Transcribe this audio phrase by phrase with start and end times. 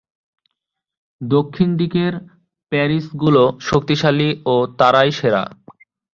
[1.21, 2.13] দক্ষিণ দিকের
[2.71, 5.43] প্যারিশগুলো শক্তিশালী-তারাই সেরা!